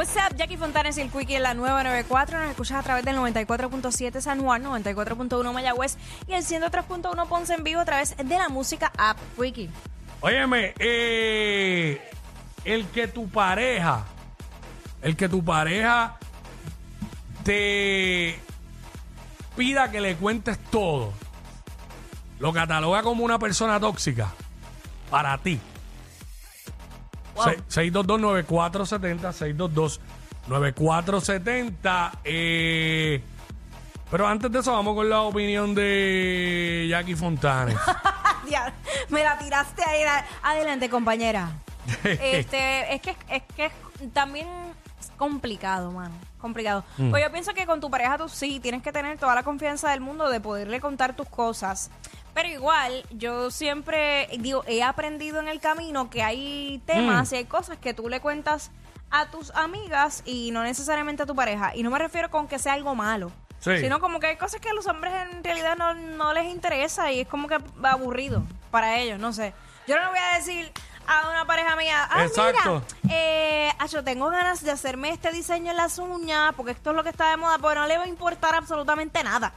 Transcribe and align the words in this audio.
What's 0.00 0.16
up, 0.16 0.34
Jackie 0.34 0.56
Fontanes 0.56 0.96
y 0.96 1.02
el 1.02 1.10
Quickie 1.10 1.36
en 1.36 1.42
la 1.42 1.52
nueva 1.52 1.84
94. 1.84 2.38
Nos 2.38 2.48
escuchas 2.48 2.78
a 2.78 2.82
través 2.82 3.04
del 3.04 3.16
94.7 3.16 4.22
San 4.22 4.40
Juan, 4.40 4.64
94.1 4.64 5.52
Mayagüez 5.52 5.98
y 6.26 6.32
el 6.32 6.42
103.1 6.42 7.28
Ponce 7.28 7.52
en 7.52 7.64
vivo 7.64 7.80
a 7.80 7.84
través 7.84 8.16
de 8.16 8.38
la 8.38 8.48
música 8.48 8.90
app 8.96 9.18
Quickie. 9.38 9.68
Óyeme, 10.22 10.72
eh, 10.78 12.00
el 12.64 12.86
que 12.86 13.08
tu 13.08 13.28
pareja, 13.28 14.06
el 15.02 15.16
que 15.16 15.28
tu 15.28 15.44
pareja 15.44 16.16
te 17.44 18.40
pida 19.54 19.90
que 19.90 20.00
le 20.00 20.16
cuentes 20.16 20.58
todo, 20.70 21.12
lo 22.38 22.54
cataloga 22.54 23.02
como 23.02 23.22
una 23.22 23.38
persona 23.38 23.78
tóxica 23.78 24.32
para 25.10 25.36
ti. 25.36 25.60
Wow. 27.44 27.54
Se- 27.68 27.92
622-9470, 27.92 29.98
622-9470. 30.48 32.10
Eh, 32.24 33.22
pero 34.10 34.26
antes 34.26 34.50
de 34.50 34.58
eso, 34.58 34.72
vamos 34.72 34.94
con 34.94 35.08
la 35.08 35.20
opinión 35.22 35.74
de 35.74 36.86
Jackie 36.90 37.14
Fontanes. 37.16 37.76
Ya, 38.48 38.72
me 39.10 39.22
la 39.22 39.38
tiraste 39.38 39.82
ahí. 39.86 40.02
Adelante, 40.42 40.88
compañera. 40.90 41.50
Este, 42.04 42.94
es 42.94 43.00
que 43.00 43.16
es 43.28 43.42
que 43.54 43.66
es 43.66 43.72
también 44.12 44.48
es 44.98 45.12
complicado, 45.16 45.92
mano. 45.92 46.14
Complicado. 46.40 46.82
Pues 47.10 47.22
yo 47.22 47.30
pienso 47.30 47.54
que 47.54 47.64
con 47.66 47.80
tu 47.80 47.90
pareja 47.90 48.18
tú 48.18 48.28
sí 48.28 48.58
tienes 48.58 48.82
que 48.82 48.90
tener 48.90 49.18
toda 49.18 49.36
la 49.36 49.44
confianza 49.44 49.90
del 49.90 50.00
mundo 50.00 50.28
de 50.28 50.40
poderle 50.40 50.80
contar 50.80 51.14
tus 51.14 51.28
cosas. 51.28 51.90
Pero 52.34 52.48
igual, 52.48 53.04
yo 53.10 53.50
siempre 53.50 54.28
digo, 54.38 54.64
he 54.66 54.82
aprendido 54.82 55.40
en 55.40 55.48
el 55.48 55.60
camino 55.60 56.10
que 56.10 56.22
hay 56.22 56.82
temas 56.86 57.32
y 57.32 57.36
hay 57.36 57.44
cosas 57.44 57.78
que 57.78 57.94
tú 57.94 58.08
le 58.08 58.20
cuentas 58.20 58.70
a 59.10 59.30
tus 59.30 59.50
amigas 59.54 60.22
y 60.24 60.50
no 60.52 60.62
necesariamente 60.62 61.24
a 61.24 61.26
tu 61.26 61.34
pareja. 61.34 61.74
Y 61.74 61.82
no 61.82 61.90
me 61.90 61.98
refiero 61.98 62.30
con 62.30 62.46
que 62.46 62.58
sea 62.58 62.74
algo 62.74 62.94
malo. 62.94 63.32
Sí. 63.58 63.78
Sino 63.78 64.00
como 64.00 64.20
que 64.20 64.28
hay 64.28 64.36
cosas 64.36 64.60
que 64.60 64.70
a 64.70 64.74
los 64.74 64.86
hombres 64.86 65.12
en 65.32 65.44
realidad 65.44 65.76
no, 65.76 65.94
no 65.94 66.32
les 66.32 66.46
interesa 66.46 67.12
y 67.12 67.20
es 67.20 67.28
como 67.28 67.46
que 67.46 67.58
aburrido 67.82 68.42
para 68.70 68.98
ellos, 68.98 69.18
no 69.18 69.32
sé. 69.32 69.52
Yo 69.86 69.96
no 69.96 70.02
le 70.04 70.08
voy 70.10 70.18
a 70.18 70.36
decir 70.38 70.72
a 71.06 71.28
una 71.28 71.44
pareja 71.44 71.76
mía, 71.76 72.08
ah, 72.10 72.24
Exacto. 72.24 72.82
mira, 73.02 73.14
eh, 73.14 73.72
yo 73.90 74.04
tengo 74.04 74.30
ganas 74.30 74.62
de 74.62 74.70
hacerme 74.70 75.10
este 75.10 75.32
diseño 75.32 75.72
en 75.72 75.76
las 75.76 75.98
uñas 75.98 76.54
porque 76.56 76.72
esto 76.72 76.90
es 76.90 76.96
lo 76.96 77.02
que 77.02 77.08
está 77.08 77.30
de 77.30 77.36
moda, 77.36 77.58
pues 77.58 77.74
no 77.76 77.86
le 77.86 77.98
va 77.98 78.04
a 78.04 78.08
importar 78.08 78.54
absolutamente 78.54 79.22
nada. 79.24 79.52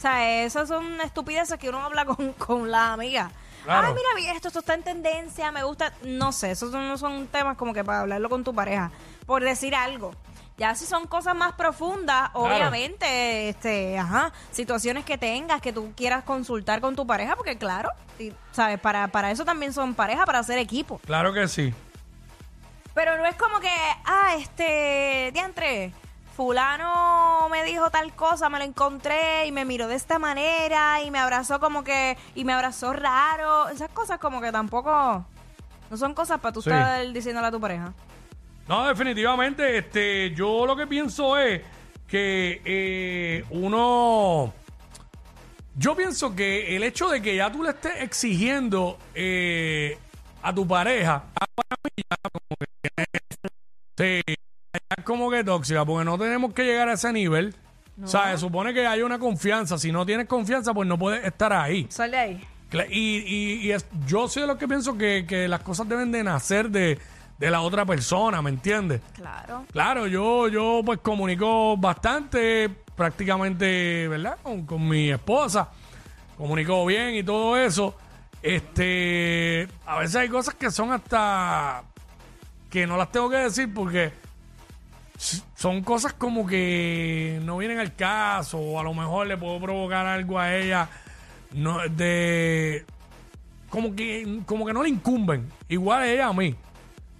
O 0.00 0.02
sea, 0.02 0.44
esas 0.44 0.66
son 0.66 0.98
estupideces 1.02 1.58
que 1.58 1.68
uno 1.68 1.84
habla 1.84 2.06
con, 2.06 2.32
con 2.38 2.70
la 2.70 2.94
amiga. 2.94 3.30
Claro. 3.64 3.88
Ay, 3.88 3.94
mira, 4.16 4.32
esto, 4.32 4.48
esto 4.48 4.60
está 4.60 4.72
en 4.72 4.82
tendencia, 4.82 5.52
me 5.52 5.62
gusta. 5.62 5.92
No 6.04 6.32
sé, 6.32 6.52
esos 6.52 6.72
no 6.72 6.96
son 6.96 7.26
temas 7.26 7.58
como 7.58 7.74
que 7.74 7.84
para 7.84 8.00
hablarlo 8.00 8.30
con 8.30 8.42
tu 8.42 8.54
pareja, 8.54 8.90
por 9.26 9.44
decir 9.44 9.74
algo. 9.74 10.14
Ya 10.56 10.74
si 10.74 10.86
son 10.86 11.06
cosas 11.06 11.34
más 11.34 11.52
profundas, 11.52 12.30
obviamente, 12.32 13.50
este, 13.50 13.98
ajá, 13.98 14.32
situaciones 14.50 15.04
que 15.04 15.18
tengas 15.18 15.60
que 15.60 15.70
tú 15.70 15.92
quieras 15.94 16.24
consultar 16.24 16.80
con 16.80 16.96
tu 16.96 17.06
pareja, 17.06 17.36
porque 17.36 17.58
claro, 17.58 17.90
y, 18.18 18.32
sabes, 18.52 18.80
para, 18.80 19.08
para 19.08 19.30
eso 19.30 19.44
también 19.44 19.74
son 19.74 19.94
pareja, 19.94 20.24
para 20.24 20.38
hacer 20.38 20.56
equipo. 20.56 20.98
claro 21.04 21.34
que 21.34 21.46
sí. 21.46 21.74
Pero 22.94 23.18
no 23.18 23.26
es 23.26 23.36
como 23.36 23.60
que, 23.60 23.70
ah, 24.06 24.34
este, 24.38 25.30
diantre, 25.34 25.92
fulano 26.40 27.50
me 27.50 27.64
dijo 27.64 27.90
tal 27.90 28.14
cosa, 28.14 28.48
me 28.48 28.56
lo 28.58 28.64
encontré 28.64 29.44
y 29.46 29.52
me 29.52 29.66
miró 29.66 29.88
de 29.88 29.94
esta 29.94 30.18
manera 30.18 31.02
y 31.02 31.10
me 31.10 31.18
abrazó 31.18 31.60
como 31.60 31.84
que, 31.84 32.16
y 32.34 32.44
me 32.46 32.54
abrazó 32.54 32.94
raro. 32.94 33.68
Esas 33.68 33.90
cosas 33.90 34.18
como 34.18 34.40
que 34.40 34.50
tampoco, 34.50 35.26
no 35.90 35.96
son 35.98 36.14
cosas 36.14 36.40
para 36.40 36.54
tú 36.54 36.62
Sí. 36.62 36.70
estar 36.70 37.12
diciéndole 37.12 37.46
a 37.46 37.50
tu 37.50 37.60
pareja. 37.60 37.92
No, 38.66 38.86
definitivamente, 38.86 39.76
este, 39.76 40.34
yo 40.34 40.64
lo 40.64 40.74
que 40.76 40.86
pienso 40.86 41.36
es 41.36 41.60
que 42.08 42.62
eh, 42.64 43.44
uno. 43.50 44.54
Yo 45.76 45.94
pienso 45.94 46.34
que 46.34 46.74
el 46.74 46.84
hecho 46.84 47.10
de 47.10 47.20
que 47.20 47.36
ya 47.36 47.52
tú 47.52 47.62
le 47.62 47.70
estés 47.70 48.00
exigiendo 48.00 48.98
eh, 49.14 49.98
a 50.42 50.54
tu 50.54 50.66
pareja, 50.66 51.22
mí 51.84 52.02
ya 52.10 52.16
como 52.32 52.56
que 53.96 54.39
es 54.96 55.04
como 55.04 55.30
que 55.30 55.44
tóxica, 55.44 55.84
porque 55.84 56.04
no 56.04 56.18
tenemos 56.18 56.52
que 56.52 56.64
llegar 56.64 56.88
a 56.88 56.94
ese 56.94 57.12
nivel. 57.12 57.54
O 58.02 58.06
sea, 58.06 58.32
se 58.32 58.38
supone 58.38 58.72
que 58.72 58.86
hay 58.86 59.02
una 59.02 59.18
confianza. 59.18 59.76
Si 59.78 59.92
no 59.92 60.06
tienes 60.06 60.26
confianza, 60.26 60.72
pues 60.72 60.88
no 60.88 60.98
puedes 60.98 61.24
estar 61.24 61.52
ahí. 61.52 61.86
Sale 61.90 62.16
ahí. 62.16 62.44
Y, 62.90 63.18
y- 63.18 63.60
y 63.66 63.72
es- 63.72 63.86
yo 64.06 64.26
soy 64.28 64.42
de 64.42 64.46
los 64.48 64.56
que 64.56 64.66
pienso 64.66 64.96
que, 64.96 65.26
que 65.28 65.46
las 65.48 65.60
cosas 65.60 65.88
deben 65.88 66.10
de 66.10 66.22
nacer 66.24 66.70
de, 66.70 66.98
de 67.38 67.50
la 67.50 67.60
otra 67.60 67.84
persona, 67.84 68.40
¿me 68.42 68.50
entiendes? 68.50 69.00
Claro. 69.14 69.64
Claro, 69.70 70.06
yo, 70.06 70.48
yo 70.48 70.80
pues 70.84 70.98
comunico 71.00 71.76
bastante, 71.76 72.68
prácticamente, 72.96 74.08
¿verdad? 74.08 74.38
Con, 74.42 74.64
con 74.64 74.88
mi 74.88 75.10
esposa. 75.10 75.68
Comunico 76.38 76.86
bien 76.86 77.14
y 77.16 77.22
todo 77.22 77.56
eso. 77.58 77.94
Este, 78.42 79.68
a 79.84 79.98
veces 79.98 80.16
hay 80.16 80.28
cosas 80.30 80.54
que 80.54 80.70
son 80.70 80.90
hasta 80.92 81.82
que 82.70 82.86
no 82.86 82.96
las 82.96 83.12
tengo 83.12 83.28
que 83.28 83.36
decir 83.36 83.72
porque 83.74 84.12
son 85.54 85.82
cosas 85.82 86.14
como 86.14 86.46
que 86.46 87.40
no 87.44 87.58
vienen 87.58 87.78
al 87.78 87.94
caso 87.94 88.58
o 88.58 88.80
a 88.80 88.82
lo 88.82 88.94
mejor 88.94 89.26
le 89.26 89.36
puedo 89.36 89.60
provocar 89.60 90.06
algo 90.06 90.38
a 90.38 90.54
ella 90.56 90.88
no 91.52 91.78
de 91.88 92.86
como 93.68 93.94
que 93.94 94.40
como 94.46 94.64
que 94.64 94.72
no 94.72 94.82
le 94.82 94.88
incumben 94.88 95.46
igual 95.68 96.04
ella 96.04 96.28
a 96.28 96.32
mí 96.32 96.54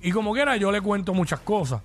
y 0.03 0.13
como 0.13 0.33
quiera 0.33 0.57
yo 0.57 0.73
le 0.73 0.81
cuento 0.81 1.13
muchas 1.13 1.41
cosas 1.41 1.83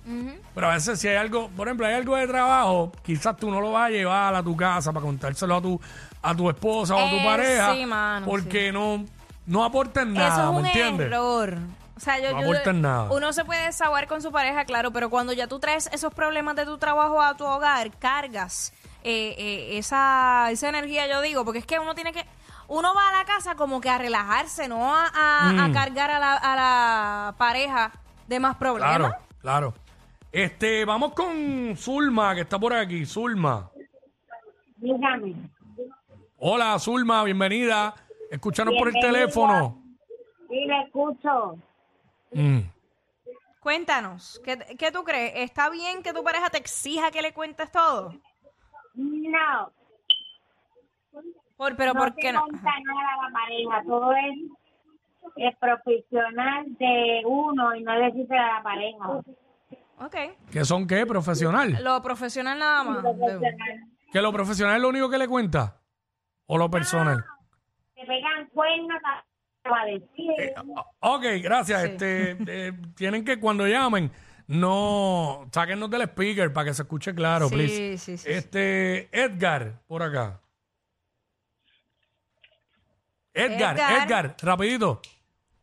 pero 0.54 0.70
a 0.70 0.74
veces 0.74 0.98
si 0.98 1.06
hay 1.08 1.16
algo 1.16 1.50
por 1.50 1.68
ejemplo 1.68 1.86
hay 1.86 1.94
algo 1.94 2.16
de 2.16 2.26
trabajo 2.26 2.92
quizás 3.02 3.36
tú 3.36 3.50
no 3.50 3.60
lo 3.60 3.72
vas 3.72 3.88
a 3.88 3.90
llevar 3.90 4.34
a 4.34 4.42
tu 4.42 4.56
casa 4.56 4.92
para 4.94 5.04
contárselo 5.04 5.56
a 5.56 5.60
tu 5.60 5.78
a 6.22 6.34
tu 6.34 6.48
esposa 6.48 6.94
o 6.96 6.98
a 7.06 7.10
tu 7.10 7.16
Eh, 7.16 7.24
pareja 7.24 7.74
sí, 7.74 7.84
mano, 7.84 8.24
porque 8.26 8.72
no 8.72 9.04
no 9.44 9.64
aporta 9.64 10.00
en 10.02 10.14
nada 10.14 10.28
Eso 10.28 10.44
es 10.48 10.52
¿me 10.54 10.58
un 10.60 10.66
entiendes? 10.66 11.06
error. 11.08 11.58
O 11.96 12.00
sea, 12.00 12.18
yo, 12.20 12.32
No 12.32 12.52
yo- 12.62 12.72
nada. 12.74 13.10
uno 13.10 13.32
se 13.32 13.44
puede 13.44 13.64
desahogar 13.66 14.06
con 14.06 14.20
su 14.20 14.30
pareja, 14.30 14.64
claro, 14.66 14.90
pero 14.92 15.08
cuando 15.08 15.32
ya 15.32 15.46
tú 15.46 15.58
traes 15.58 15.88
esos 15.92 16.12
problemas 16.12 16.54
de 16.56 16.66
tu 16.66 16.76
trabajo 16.78 17.22
a 17.22 17.36
tu 17.36 17.44
hogar, 17.44 17.90
cargas 17.98 18.72
eh, 19.02 19.34
eh, 19.38 19.78
esa, 19.78 20.48
esa 20.50 20.68
energía, 20.68 21.06
yo 21.06 21.20
digo, 21.22 21.44
porque 21.44 21.60
es 21.60 21.66
que 21.66 21.78
uno 21.78 21.94
tiene 21.94 22.12
que, 22.12 22.24
uno 22.68 22.92
va 22.94 23.08
a 23.08 23.18
la 23.18 23.24
casa 23.24 23.54
como 23.54 23.80
que 23.80 23.88
a 23.88 23.96
relajarse, 23.98 24.68
no 24.68 24.94
a, 24.94 25.06
a- 25.14 25.48
a 25.64 25.68
Mm. 25.68 25.72
cargar 25.72 26.10
a 26.10 26.18
la, 26.18 26.34
a 26.34 26.56
la 26.56 27.34
pareja 27.38 27.92
de 28.26 28.40
más 28.40 28.56
problemas. 28.56 28.96
Claro, 28.98 29.14
claro. 29.40 29.74
Este, 30.32 30.84
vamos 30.84 31.12
con 31.14 31.76
Zulma, 31.78 32.34
que 32.34 32.42
está 32.42 32.58
por 32.58 32.74
aquí. 32.74 33.06
Zulma. 33.06 33.70
Dígame. 34.76 35.34
Hola, 36.38 36.78
Zulma, 36.78 37.24
bienvenida. 37.24 37.94
Escúchanos 38.30 38.74
por 38.76 38.88
el 38.88 38.94
teléfono. 39.00 39.82
Sí, 40.48 40.64
le 40.66 40.82
escucho. 40.82 41.56
Mm. 42.36 42.60
Cuéntanos, 43.60 44.40
¿qué, 44.44 44.58
¿qué 44.78 44.92
tú 44.92 45.02
crees? 45.02 45.32
¿Está 45.36 45.70
bien 45.70 46.02
que 46.02 46.12
tu 46.12 46.22
pareja 46.22 46.50
te 46.50 46.58
exija 46.58 47.10
que 47.10 47.22
le 47.22 47.32
cuentes 47.32 47.70
todo? 47.72 48.12
No, 48.94 49.72
Por, 51.56 51.76
pero 51.76 51.92
no 51.94 52.00
¿por 52.00 52.14
qué 52.14 52.32
no? 52.32 52.40
monta 52.42 52.60
nada 52.62 53.08
a 53.18 53.26
la 53.26 53.32
pareja. 53.32 53.82
Todo 53.86 54.12
es, 54.12 55.32
es 55.36 55.56
profesional 55.58 56.64
de 56.78 57.22
uno 57.26 57.74
y 57.74 57.82
no 57.82 57.98
decirse 57.98 58.36
a 58.36 58.56
la 58.56 58.62
pareja. 58.62 59.08
Ok. 59.98 60.16
¿Que 60.52 60.64
son 60.64 60.86
qué? 60.86 61.04
¿Profesional? 61.06 61.76
Lo 61.82 62.00
profesional 62.02 62.58
nada 62.58 62.84
más. 62.84 63.02
De- 63.02 63.56
¿Que 64.12 64.20
lo 64.22 64.32
profesional 64.32 64.76
es 64.76 64.82
lo 64.82 64.88
único 64.90 65.10
que 65.10 65.18
le 65.18 65.26
cuenta? 65.26 65.80
¿O 66.46 66.56
lo 66.56 66.70
personal? 66.70 67.24
Te 67.94 68.04
pegan 68.06 68.46
cuernos, 68.54 69.00
va 69.68 69.80
a 69.82 69.86
decir. 69.86 70.54
O- 71.00 71.14
Ok, 71.16 71.24
gracias. 71.42 71.84
Este, 71.84 72.36
eh, 72.46 72.72
tienen 72.96 73.24
que 73.24 73.38
cuando 73.38 73.66
llamen, 73.66 74.10
no 74.46 75.48
sáquennos 75.52 75.90
del 75.90 76.02
speaker 76.02 76.52
para 76.52 76.66
que 76.66 76.74
se 76.74 76.82
escuche 76.82 77.14
claro, 77.14 77.48
Sí, 77.48 77.54
please. 77.54 77.98
sí, 77.98 78.16
sí, 78.18 78.30
Este, 78.30 79.08
Edgar, 79.12 79.80
por 79.86 80.02
acá. 80.02 80.40
Edgar, 83.34 83.74
Edgar. 83.76 84.02
Edgar, 84.06 84.36
rapidito. 84.42 85.00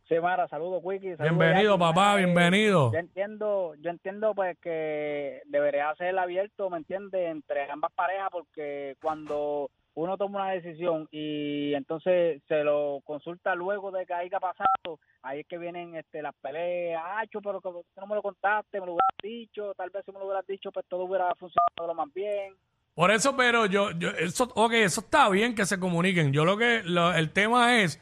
Sí, 0.08 0.20
Mara, 0.20 0.46
saludos, 0.48 0.80
Wiki. 0.84 1.14
Bienvenido, 1.18 1.72
Jackie. 1.72 1.78
papá, 1.78 2.14
eh, 2.20 2.24
bienvenido. 2.24 2.92
Yo 2.92 2.98
entiendo, 2.98 3.74
yo 3.80 3.90
entiendo 3.90 4.34
pues 4.34 4.56
que 4.60 5.40
debería 5.46 5.92
ser 5.96 6.16
abierto, 6.18 6.68
¿me 6.70 6.76
entiendes?, 6.76 7.30
entre 7.30 7.68
ambas 7.70 7.90
parejas 7.94 8.28
porque 8.30 8.96
cuando 9.02 9.70
uno 9.94 10.16
toma 10.16 10.42
una 10.44 10.52
decisión 10.52 11.08
y 11.10 11.72
entonces 11.74 12.42
se 12.48 12.64
lo 12.64 13.00
consulta 13.04 13.54
luego 13.54 13.90
de 13.90 14.04
que 14.06 14.14
haya 14.14 14.40
pasado, 14.40 14.98
ahí 15.22 15.40
es 15.40 15.46
que 15.46 15.58
vienen 15.58 15.94
este 15.94 16.20
las 16.22 16.34
peleas, 16.42 17.02
pero 17.42 17.60
que 17.60 17.70
no 18.00 18.06
me 18.06 18.14
lo 18.16 18.22
contaste, 18.22 18.80
me 18.80 18.86
lo 18.86 18.92
hubieras 18.94 19.16
dicho, 19.22 19.72
tal 19.76 19.90
vez 19.90 20.04
si 20.04 20.12
me 20.12 20.18
lo 20.18 20.26
hubieras 20.26 20.46
dicho, 20.46 20.72
pues 20.72 20.84
todo 20.88 21.04
hubiera 21.04 21.28
funcionado 21.36 21.86
lo 21.86 21.94
más 21.94 22.12
bien. 22.12 22.54
Por 22.94 23.10
eso, 23.10 23.36
pero 23.36 23.66
yo, 23.66 23.90
yo, 23.92 24.10
eso, 24.10 24.44
ok, 24.54 24.72
eso 24.74 25.00
está 25.00 25.28
bien 25.28 25.54
que 25.54 25.66
se 25.66 25.80
comuniquen. 25.80 26.32
Yo 26.32 26.44
lo 26.44 26.56
que, 26.56 26.82
lo- 26.84 27.12
el 27.12 27.32
tema 27.32 27.80
es 27.82 28.00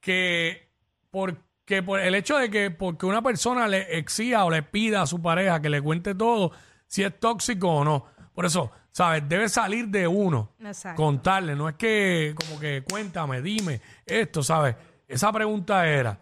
que, 0.00 0.68
porque 1.10 1.82
por 1.82 2.00
el 2.00 2.14
hecho 2.14 2.36
de 2.38 2.50
que, 2.50 2.70
porque 2.70 3.06
una 3.06 3.22
persona 3.22 3.66
le 3.68 3.98
exija 3.98 4.44
o 4.44 4.50
le 4.50 4.62
pida 4.62 5.02
a 5.02 5.06
su 5.06 5.20
pareja 5.20 5.60
que 5.60 5.68
le 5.70 5.82
cuente 5.82 6.14
todo, 6.14 6.52
si 6.86 7.02
es 7.02 7.18
tóxico 7.18 7.68
o 7.68 7.84
no. 7.84 8.06
Por 8.34 8.44
eso, 8.46 8.70
¿sabes? 8.92 9.28
Debe 9.28 9.48
salir 9.48 9.88
de 9.88 10.06
uno. 10.06 10.50
Exacto. 10.60 11.02
Contarle, 11.02 11.56
no 11.56 11.68
es 11.68 11.76
que, 11.76 12.34
como 12.36 12.60
que, 12.60 12.84
cuéntame, 12.88 13.42
dime 13.42 13.80
esto, 14.04 14.42
¿sabes? 14.42 14.76
Esa 15.06 15.32
pregunta 15.32 15.86
era. 15.86 16.18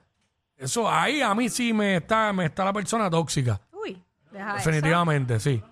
Eso 0.57 0.91
ahí 0.91 1.21
a 1.21 1.35
mí 1.35 1.49
sí 1.49 1.73
me 1.73 1.97
está, 1.97 2.33
me 2.33 2.47
está 2.47 2.65
la 2.65 2.73
persona 2.73 3.09
tóxica. 3.09 3.61
Uy, 3.73 4.03
deja 4.33 4.57
eso. 4.57 4.71
Definitivamente, 4.71 5.39
sí. 5.39 5.63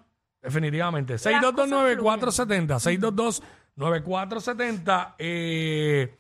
Definitivamente. 0.41 1.17
622-9470. 1.17 3.43
622-9470. 3.77 5.15
Eh, 5.19 6.15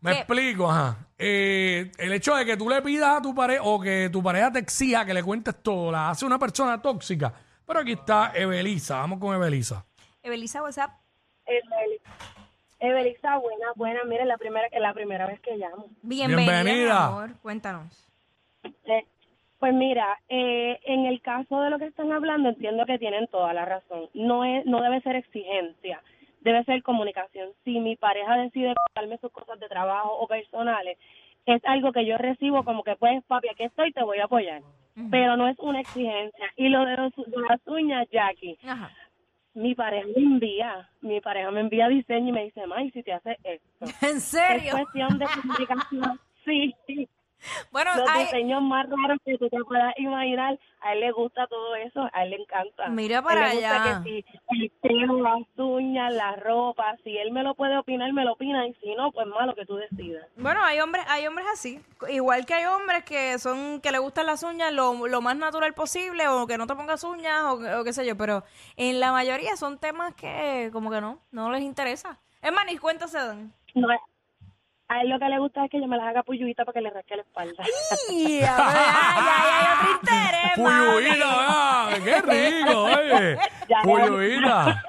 me 0.00 0.12
¿Qué? 0.12 0.18
explico, 0.18 0.70
ajá. 0.70 0.96
Eh, 1.16 1.90
el 1.98 2.12
hecho 2.12 2.34
de 2.34 2.44
que 2.44 2.56
tú 2.56 2.68
le 2.68 2.82
pidas 2.82 3.18
a 3.18 3.22
tu 3.22 3.34
pareja 3.34 3.62
o 3.62 3.80
que 3.80 4.10
tu 4.12 4.22
pareja 4.22 4.52
te 4.52 4.58
exija 4.58 5.06
que 5.06 5.14
le 5.14 5.22
cuentes 5.22 5.54
todo, 5.62 5.92
la 5.92 6.10
hace 6.10 6.26
una 6.26 6.38
persona 6.38 6.82
tóxica. 6.82 7.32
Pero 7.66 7.80
aquí 7.80 7.92
está 7.92 8.32
Evelisa. 8.34 8.98
Vamos 8.98 9.18
con 9.18 9.34
Evelisa. 9.34 9.84
Evelisa, 10.22 10.62
WhatsApp. 10.62 10.90
Evelisa, 12.80 13.38
buena, 13.38 13.66
buena. 13.76 14.04
Mira, 14.04 14.22
es 14.22 14.28
la 14.28 14.38
primera, 14.38 14.66
es 14.66 14.80
la 14.80 14.92
primera 14.92 15.26
vez 15.26 15.40
que 15.40 15.56
llamo. 15.56 15.86
Bienvenida, 16.02 16.62
mi 16.64 16.64
Bienvenida. 16.70 17.06
amor. 17.06 17.30
Cuéntanos. 17.40 18.08
Eh, 18.64 19.04
pues 19.60 19.72
mira, 19.72 20.18
eh, 20.28 20.80
en 20.84 21.06
el 21.06 21.20
caso 21.22 21.60
de 21.60 21.70
lo 21.70 21.78
que 21.78 21.86
están 21.86 22.10
hablando, 22.12 22.48
entiendo 22.48 22.84
que 22.84 22.98
tienen 22.98 23.28
toda 23.28 23.52
la 23.54 23.64
razón. 23.64 24.08
No 24.14 24.44
es, 24.44 24.66
no 24.66 24.82
debe 24.82 25.00
ser 25.02 25.14
exigencia, 25.14 26.02
debe 26.40 26.64
ser 26.64 26.82
comunicación. 26.82 27.50
Si 27.64 27.78
mi 27.78 27.94
pareja 27.94 28.36
decide 28.36 28.74
contarme 28.88 29.18
sus 29.18 29.30
cosas 29.30 29.60
de 29.60 29.68
trabajo 29.68 30.12
o 30.18 30.26
personales, 30.26 30.98
es 31.46 31.62
algo 31.64 31.92
que 31.92 32.04
yo 32.04 32.18
recibo 32.18 32.64
como 32.64 32.82
que, 32.82 32.96
pues, 32.96 33.22
papi, 33.24 33.48
aquí 33.48 33.62
estoy, 33.64 33.92
te 33.92 34.02
voy 34.02 34.18
a 34.18 34.24
apoyar. 34.24 34.62
Pero 35.10 35.36
no 35.36 35.48
es 35.48 35.58
una 35.58 35.80
exigencia. 35.80 36.52
Y 36.56 36.68
lo 36.68 36.84
de, 36.84 36.96
los, 36.96 37.12
de 37.16 37.40
las 37.48 37.60
uñas, 37.66 38.06
Jackie, 38.12 38.58
Ajá. 38.66 38.90
mi 39.54 39.74
pareja 39.74 40.06
me 40.14 40.22
envía, 40.22 40.88
mi 41.00 41.20
pareja 41.20 41.50
me 41.50 41.60
envía 41.60 41.88
diseño 41.88 42.28
y 42.28 42.32
me 42.32 42.44
dice, 42.44 42.66
May, 42.66 42.90
si 42.90 43.02
te 43.02 43.12
hace 43.12 43.38
esto. 43.42 43.86
¿En 44.06 44.16
Es 44.16 44.24
serio? 44.24 44.72
cuestión 44.72 45.18
de 45.18 45.26
comunicación. 45.26 46.20
Sí, 46.44 46.74
Bueno, 47.70 47.90
los 47.96 48.08
hay- 48.08 48.24
diseños 48.24 48.62
más 48.62 48.86
raros 48.88 49.18
que 49.24 49.36
tú 49.38 49.48
te 49.48 49.58
puedas 49.64 49.92
imaginar. 49.98 50.58
A 50.84 50.94
él 50.94 51.00
le 51.00 51.12
gusta 51.12 51.46
todo 51.46 51.76
eso, 51.76 52.08
a 52.12 52.24
él 52.24 52.30
le 52.30 52.36
encanta. 52.42 52.88
Mira 52.88 53.18
A 53.18 53.20
él 53.20 53.24
para 53.24 53.48
le 53.48 53.54
gusta 53.54 53.82
allá. 53.84 54.02
Que 54.02 54.10
si 54.10 54.24
el 54.60 54.70
pelo, 54.82 55.20
las 55.22 55.42
uñas, 55.56 56.12
la 56.12 56.34
ropa, 56.36 56.96
si 57.04 57.16
él 57.16 57.30
me 57.30 57.44
lo 57.44 57.54
puede 57.54 57.78
opinar, 57.78 58.12
me 58.12 58.24
lo 58.24 58.32
opina. 58.32 58.66
Y 58.66 58.74
si 58.74 58.92
no, 58.96 59.12
pues 59.12 59.26
malo 59.28 59.54
que 59.54 59.64
tú 59.64 59.76
decidas. 59.76 60.26
Bueno, 60.36 60.60
hay 60.64 60.80
hombres, 60.80 61.04
hay 61.08 61.26
hombres 61.26 61.46
así. 61.52 61.80
Igual 62.08 62.46
que 62.46 62.54
hay 62.54 62.64
hombres 62.64 63.04
que 63.04 63.38
son, 63.38 63.80
que 63.80 63.92
le 63.92 63.98
gustan 64.00 64.26
las 64.26 64.42
uñas 64.42 64.72
lo, 64.72 65.06
lo 65.06 65.20
más 65.20 65.36
natural 65.36 65.72
posible, 65.72 66.26
o 66.28 66.46
que 66.48 66.58
no 66.58 66.66
te 66.66 66.74
pongas 66.74 67.04
uñas, 67.04 67.42
o, 67.44 67.80
o 67.80 67.84
qué 67.84 67.92
sé 67.92 68.04
yo, 68.04 68.16
pero 68.16 68.42
en 68.76 68.98
la 68.98 69.12
mayoría 69.12 69.56
son 69.56 69.78
temas 69.78 70.14
que 70.14 70.70
como 70.72 70.90
que 70.90 71.00
no, 71.00 71.20
no 71.30 71.50
les 71.52 71.62
interesa. 71.62 72.18
Es 72.42 72.52
más, 72.52 72.66
ni 72.66 72.76
cuenta 72.76 73.06
se 73.06 73.18
dan. 73.18 73.52
No, 73.76 73.86
a 74.88 75.00
él 75.00 75.08
lo 75.08 75.18
que 75.18 75.28
le 75.28 75.38
gusta 75.38 75.64
es 75.64 75.70
que 75.70 75.80
yo 75.80 75.86
me 75.86 75.96
las 75.96 76.06
haga 76.06 76.22
puyuita 76.22 76.64
para 76.64 76.74
que 76.74 76.80
le 76.82 76.90
rasque 76.90 77.16
la 77.16 77.22
espalda. 77.22 77.64
Ay, 78.10 78.40
ay, 78.42 79.48
hay 79.48 79.66
otro 79.74 79.92
interés, 79.94 80.52
Puyuita. 80.54 81.88
¿verdad? 81.88 82.04
¡Qué 82.04 82.60
rico, 82.60 82.82
oye! 82.84 83.36
Ya, 83.68 83.76
ya. 83.78 83.82
Puyuita. 83.84 84.84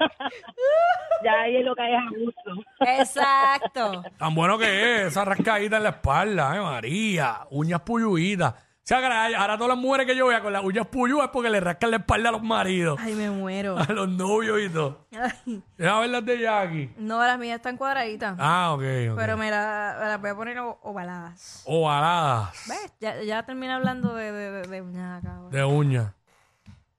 ya 1.24 1.32
ahí 1.40 1.56
es 1.56 1.64
lo 1.64 1.74
que 1.74 1.82
hay 1.82 1.94
es 1.94 2.00
abuso. 2.00 2.64
Exacto. 2.80 4.02
Tan 4.18 4.34
bueno 4.34 4.58
que 4.58 4.66
es 4.96 5.06
esa 5.08 5.24
rascadita 5.24 5.78
en 5.78 5.82
la 5.84 5.88
espalda, 5.90 6.54
eh, 6.56 6.60
María. 6.60 7.46
Uñas 7.50 7.80
puyuitas. 7.80 8.54
Sea, 8.86 8.98
ahora 8.98 9.24
ahora 9.40 9.56
todas 9.56 9.70
las 9.70 9.78
mujeres 9.78 10.06
que 10.06 10.14
yo 10.14 10.26
vea 10.26 10.42
con 10.42 10.52
las 10.52 10.62
uñas 10.62 10.86
puyudas 10.86 11.24
es 11.24 11.30
porque 11.32 11.48
le 11.48 11.58
rascan 11.58 11.90
la 11.90 11.96
espalda 11.96 12.28
a 12.28 12.32
los 12.32 12.42
maridos, 12.42 12.98
Ay, 13.02 13.14
me 13.14 13.30
muero. 13.30 13.78
a 13.88 13.90
los 13.90 14.08
novios 14.10 14.60
y 14.60 14.68
todo. 14.68 15.06
Ay, 15.18 15.62
Deja 15.78 16.00
ver 16.00 16.10
las 16.10 16.24
de 16.26 16.38
Jackie. 16.38 16.90
no, 16.98 17.24
las 17.24 17.38
mías 17.38 17.56
están 17.56 17.78
cuadraditas. 17.78 18.36
Ah, 18.38 18.72
ok, 18.74 18.82
ok. 19.12 19.16
Pero 19.16 19.38
me, 19.38 19.50
la- 19.50 19.96
me 19.98 20.06
las 20.08 20.20
voy 20.20 20.30
a 20.30 20.34
poner 20.36 20.58
o- 20.58 20.78
ovaladas. 20.82 21.62
Ovaladas 21.66 22.50
¿Ves? 22.68 22.92
Ya, 23.00 23.22
ya 23.22 23.42
terminé 23.44 23.72
hablando 23.72 24.14
de, 24.14 24.30
de, 24.32 24.50
de, 24.50 24.62
de 24.68 24.82
uñas 24.82 25.18
acá. 25.24 25.34
ahora. 25.36 25.56
de 25.56 25.64
uñas. 25.64 26.12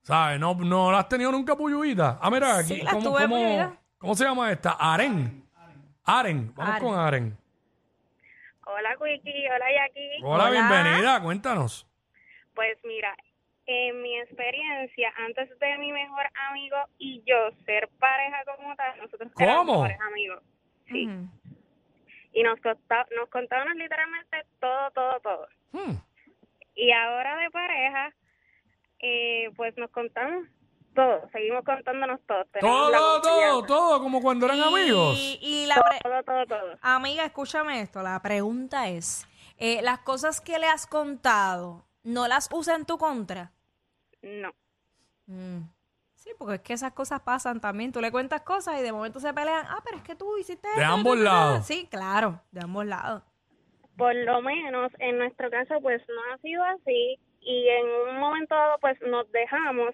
¿Sabes? 0.01 0.39
No, 0.39 0.55
no 0.55 0.91
las 0.91 1.01
has 1.01 1.09
tenido 1.09 1.31
nunca 1.31 1.55
puyuitas. 1.55 2.17
Ah, 2.19 2.31
mira, 2.31 2.57
aquí. 2.57 2.75
Sí, 2.75 2.81
las 2.81 2.93
¿cómo, 2.95 3.09
tuve 3.11 3.27
puyuitas. 3.27 3.69
cómo 3.99 4.15
se 4.15 4.23
llama 4.23 4.51
esta? 4.51 4.71
Aren. 4.71 5.45
Aren. 6.03 6.51
Vamos 6.55 6.73
Aren. 6.75 6.87
con 6.87 6.99
Aren. 6.99 7.37
Hola, 8.97 9.11
Wiki. 9.11 9.47
Hola, 9.47 9.65
Jackie. 9.71 10.09
Hola, 10.23 10.43
Hola. 10.45 10.51
bienvenida. 10.51 11.21
Cuéntanos. 11.21 11.87
Pues 12.53 12.77
mira, 12.83 13.15
en 13.65 14.01
mi 14.01 14.17
experiencia, 14.19 15.13
antes 15.17 15.49
de 15.59 15.77
mi 15.77 15.91
mejor 15.91 16.25
amigo 16.49 16.77
y 16.97 17.21
yo 17.25 17.35
ser 17.65 17.89
pareja 17.99 18.37
como 18.45 18.75
tal, 18.75 18.97
nosotros 18.99 19.31
éramos 19.37 19.65
¿Cómo? 19.65 19.83
mejores 19.83 19.99
amigos. 20.01 20.43
Sí. 20.87 21.09
Y 22.33 22.43
nos, 22.43 22.59
nos 22.63 23.29
contábamos 23.29 23.75
literalmente 23.75 24.43
todo, 24.59 24.91
todo, 24.91 25.19
todo. 25.21 25.47
Hmm. 25.71 25.95
Y 26.75 26.91
ahora 26.91 27.37
de 27.37 27.49
pareja, 27.49 28.13
eh, 28.99 29.49
pues 29.55 29.75
nos 29.77 29.89
contamos 29.91 30.47
todo. 30.95 31.29
Seguimos 31.31 31.63
contándonos 31.63 32.19
todo. 32.25 32.43
Tenemos 32.51 32.89
la 32.91 32.97
Todo, 32.97 33.21
todo, 33.21 33.31
confianza. 33.33 33.67
todo, 33.67 33.99
como 34.01 34.21
cuando 34.21 34.45
eran 34.47 34.57
Y- 34.57 34.61
amigos. 34.63 35.17
Y 35.41 35.65
la 35.67 35.75
pre- 35.75 35.99
Todo, 36.01 36.23
todo, 36.23 36.45
todo. 36.47 36.77
amiga, 36.81 37.23
escúchame 37.25 37.81
esto. 37.81 38.01
La 38.01 38.19
pregunta 38.21 38.87
es, 38.89 39.27
eh, 39.57 39.81
las 39.83 39.99
cosas 39.99 40.41
que 40.41 40.57
le 40.57 40.65
has 40.67 40.87
contado, 40.87 41.85
¿no 42.03 42.27
las 42.27 42.49
usa 42.51 42.75
en 42.75 42.85
tu 42.85 42.97
contra? 42.97 43.51
No. 44.23 44.49
Mm. 45.27 45.59
Sí, 46.15 46.31
porque 46.39 46.55
es 46.55 46.61
que 46.61 46.73
esas 46.73 46.93
cosas 46.93 47.21
pasan 47.21 47.61
también. 47.61 47.91
Tú 47.91 48.01
le 48.01 48.11
cuentas 48.11 48.41
cosas 48.41 48.79
y 48.79 48.81
de 48.81 48.91
momento 48.91 49.19
se 49.19 49.31
pelean. 49.33 49.63
Ah, 49.69 49.79
pero 49.83 49.97
es 49.97 50.03
que 50.03 50.15
tú 50.15 50.37
hiciste 50.39 50.67
De 50.69 50.81
esto, 50.81 50.93
ambos 50.93 51.17
ta, 51.19 51.23
ta, 51.23 51.29
ta". 51.29 51.35
lados. 51.51 51.65
Sí, 51.67 51.87
claro, 51.91 52.41
de 52.51 52.61
ambos 52.63 52.85
lados. 52.87 53.21
Por 53.95 54.15
lo 54.15 54.41
menos 54.41 54.91
en 54.99 55.19
nuestro 55.19 55.49
caso, 55.51 55.75
pues 55.81 56.01
no 56.09 56.33
ha 56.33 56.37
sido 56.39 56.63
así. 56.63 57.19
Y 57.47 57.67
en 57.69 57.85
un 58.09 58.19
momento 58.19 58.55
dado, 58.55 58.77
pues 58.81 58.97
nos 59.01 59.31
dejamos. 59.31 59.93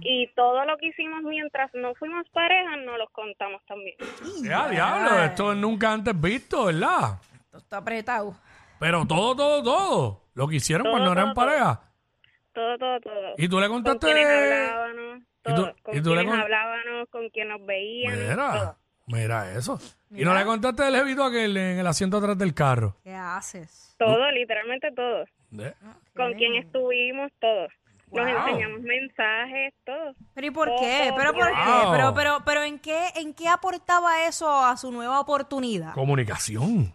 Y 0.00 0.26
todo 0.34 0.64
lo 0.64 0.76
que 0.78 0.86
hicimos 0.88 1.22
mientras 1.22 1.70
no 1.74 1.94
fuimos 1.94 2.28
pareja, 2.30 2.74
nos 2.76 2.98
los 2.98 3.08
contamos 3.10 3.62
también. 3.66 3.94
Ya, 4.42 4.68
diablo, 4.68 5.22
esto 5.22 5.54
nunca 5.54 5.92
antes 5.92 6.20
visto, 6.20 6.64
¿verdad? 6.64 7.20
Esto 7.44 7.58
está 7.58 7.76
apretado. 7.78 8.34
Pero 8.80 9.04
todo, 9.06 9.36
todo, 9.36 9.62
todo. 9.62 10.20
Lo 10.34 10.48
que 10.48 10.56
hicieron 10.56 10.84
Todo, 10.84 10.92
cuando 10.92 11.12
eran 11.12 11.34
todo, 11.34 11.34
todo. 11.34 11.44
pareja. 11.46 11.80
Todo, 12.52 12.78
todo, 12.78 13.00
todo. 13.00 13.34
Y 13.36 13.48
tú 13.48 13.60
le 13.60 13.68
con 13.68 13.82
contaste. 13.84 14.06
quienes 14.06 14.26
hablábamos, 14.26 15.18
¿Y 15.18 15.42
tú- 15.42 15.54
todo. 15.54 15.74
con 15.82 15.96
y 15.96 16.02
tú 16.02 16.10
le 16.10 16.14
quienes 16.16 16.30
con- 16.32 16.40
hablábamos, 16.40 17.08
con 17.10 17.28
quien 17.30 17.48
nos 17.48 17.64
veíamos. 17.66 18.18
Mira, 18.18 18.52
todo. 18.52 18.76
mira 19.06 19.52
eso. 19.56 19.78
Y 20.10 20.24
no 20.24 20.34
le 20.34 20.44
contaste 20.44 20.82
del 20.82 20.96
jevito 20.96 21.22
aquel 21.24 21.56
en 21.56 21.78
el 21.78 21.86
asiento 21.86 22.16
atrás 22.16 22.36
del 22.38 22.54
carro. 22.54 22.96
¿Qué 23.04 23.14
haces? 23.14 23.94
Todo, 23.98 24.30
literalmente 24.32 24.90
todo. 24.92 25.24
¿Eh? 25.58 25.72
Con 26.14 26.34
quien 26.34 26.54
estuvimos, 26.56 27.30
todo. 27.40 27.68
Nos 28.10 28.26
Wow. 28.26 28.46
enseñamos 28.48 28.80
mensajes, 28.80 29.74
todo. 29.84 30.14
¿Pero 30.34 30.46
y 30.46 30.50
por 30.50 30.68
Todo, 30.68 30.78
qué? 30.80 31.12
¿Pero 31.16 31.32
por 31.34 31.44
Wow. 31.44 31.54
qué? 31.54 31.88
¿Pero, 31.92 32.14
pero, 32.14 32.38
pero 32.44 32.62
¿en 32.64 32.78
qué, 32.78 32.98
en 33.16 33.34
qué 33.34 33.48
aportaba 33.48 34.26
eso 34.26 34.48
a 34.50 34.76
su 34.78 34.90
nueva 34.90 35.20
oportunidad? 35.20 35.92
Comunicación. 35.94 36.92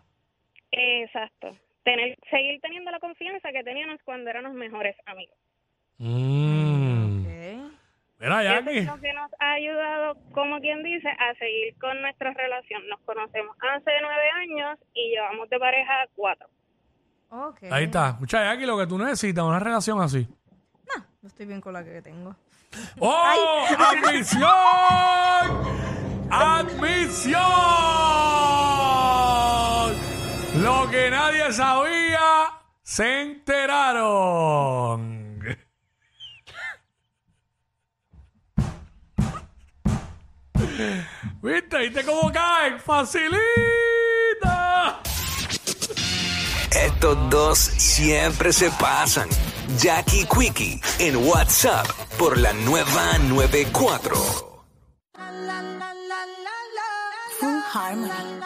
Exacto. 0.72 1.56
Tener, 1.84 2.18
seguir 2.32 2.60
teniendo 2.62 2.90
la 2.92 3.00
confianza 3.00 3.52
que 3.52 3.64
teníamos 3.64 4.00
cuando 4.04 4.30
éramos 4.30 4.54
mejores 4.54 4.96
amigos. 5.06 5.36
Mm. 6.00 7.20
Ok. 7.22 7.74
Mira, 8.20 8.60
Eso 8.60 8.70
es 8.70 8.86
lo 8.88 9.00
que 9.02 9.14
nos 9.14 9.30
ha 9.40 9.52
ayudado, 9.52 10.16
como 10.32 10.60
quien 10.62 10.82
dice, 10.82 11.10
a 11.10 11.34
seguir 11.36 11.76
con 11.80 12.02
nuestra 12.02 12.32
relación. 12.34 12.88
Nos 12.88 13.02
conocemos 13.02 13.56
hace 13.60 13.92
nueve 14.02 14.30
años 14.42 14.80
y 14.94 15.10
llevamos 15.10 15.50
de 15.50 15.60
pareja 15.60 16.08
cuatro. 16.16 16.48
Ahí 17.72 17.86
está. 17.86 18.10
Escucha, 18.10 18.44
Jackie, 18.44 18.66
lo 18.66 18.78
que 18.78 18.86
tú 18.86 18.98
necesitas, 18.98 19.44
una 19.44 19.60
relación 19.60 20.02
así. 20.02 20.28
No, 20.88 21.04
yo 21.22 21.28
estoy 21.28 21.46
bien 21.46 21.62
con 21.62 21.74
la 21.74 21.84
que 21.84 22.02
tengo. 22.02 22.36
¡Oh! 23.00 23.66
¡Admisión! 23.78 24.50
¡Admisión! 26.30 27.42
Lo 30.62 30.90
que 30.92 31.10
nadie 31.10 31.52
sabía, 31.52 32.52
se 32.84 33.22
enteraron. 33.22 35.04
¿Viste? 41.42 41.78
¿Viste 41.80 42.06
cómo 42.06 42.32
caen? 42.32 42.80
¡Facilita! 42.80 43.93
Estos 46.76 47.30
dos 47.30 47.60
siempre 47.60 48.52
se 48.52 48.70
pasan. 48.72 49.30
Jackie 49.78 50.26
Quickie 50.26 50.82
en 51.00 51.16
WhatsApp 51.28 51.88
por 52.18 52.38
la 52.38 52.54
nueva 52.54 53.18
94. 53.20 54.16
Full 57.40 57.60
Harmony. 57.74 58.44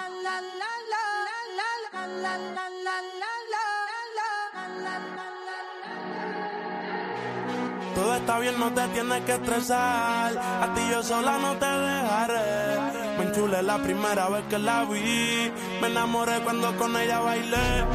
Todo 7.95 8.15
está 8.15 8.39
bien, 8.39 8.59
no 8.59 8.71
te 8.73 8.87
tienes 8.89 9.23
que 9.23 9.31
estresar. 9.31 10.37
A 10.37 10.73
ti 10.75 10.81
yo 10.91 11.01
sola 11.01 11.37
no 11.39 11.55
te 11.57 11.65
dejaré. 11.65 12.86
Me 13.17 13.23
enchulé 13.25 13.61
la 13.63 13.77
primera 13.77 14.29
vez 14.29 14.43
que 14.49 14.59
la 14.59 14.85
vi. 14.85 15.51
Me 15.81 15.87
enamoré 15.87 16.39
cuando 16.43 16.75
con 16.77 16.95
ella 16.95 17.19
bailé. 17.19 17.85